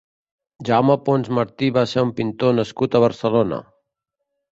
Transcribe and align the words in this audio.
Jaume 0.69 0.93
Pons 1.09 1.29
Martí 1.39 1.69
va 1.75 1.83
ser 1.91 2.03
un 2.05 2.13
pintor 2.21 2.55
nascut 2.61 2.97
a 2.97 3.03
Barcelona. 3.05 3.61